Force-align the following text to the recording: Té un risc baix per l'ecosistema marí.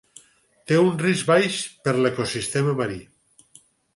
Té 0.71 0.79
un 0.83 0.87
risc 1.01 1.27
baix 1.31 1.59
per 1.87 1.95
l'ecosistema 1.99 2.75
marí. 2.83 2.99